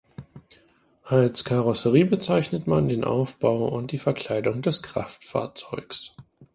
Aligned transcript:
Als 1.03 1.43
Karosserie 1.43 2.05
bezeichnet 2.05 2.65
man 2.65 2.89
den 2.89 3.03
Aufbau 3.03 3.67
und 3.67 3.91
die 3.91 3.99
Verkleidung 3.99 4.63
des 4.63 4.81
Kraftfahrzeugs. 4.81 6.13